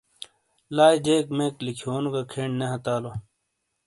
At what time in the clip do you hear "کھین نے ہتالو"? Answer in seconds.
2.31-3.11